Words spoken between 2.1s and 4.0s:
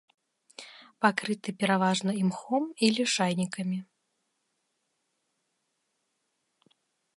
імхом і лішайнікамі.